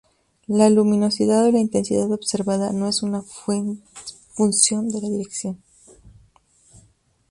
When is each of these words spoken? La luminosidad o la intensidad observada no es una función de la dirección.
La 0.47 0.67
luminosidad 0.71 1.45
o 1.45 1.51
la 1.51 1.59
intensidad 1.59 2.11
observada 2.11 2.73
no 2.73 2.87
es 2.87 3.03
una 3.03 3.21
función 3.21 4.89
de 4.89 4.99
la 4.99 5.07
dirección. 5.09 5.61